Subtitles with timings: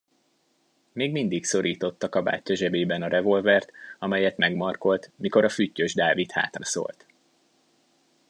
[0.91, 7.05] Még mindig szorította kabátja zsebében a revolvert, amelyet megmarkolt, mikor a Füttyös Dávid hátraszólt.